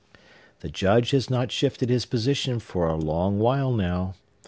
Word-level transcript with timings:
The 0.61 0.69
Judge 0.69 1.11
has 1.11 1.29
not 1.29 1.51
shifted 1.51 1.89
his 1.91 2.07
position 2.07 2.57
for 2.57 2.87
a 2.87 2.95
long 2.95 3.37
while 3.37 3.71
now. 3.71 4.15